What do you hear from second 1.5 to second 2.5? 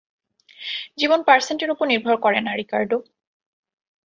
উপর নির্ভর করে